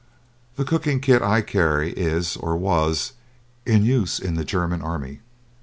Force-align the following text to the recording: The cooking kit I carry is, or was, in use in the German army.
The 0.55 0.65
cooking 0.65 0.99
kit 0.99 1.21
I 1.21 1.41
carry 1.41 1.91
is, 1.91 2.35
or 2.35 2.57
was, 2.57 3.13
in 3.67 3.85
use 3.85 4.17
in 4.17 4.33
the 4.33 4.43
German 4.43 4.81
army. 4.81 5.19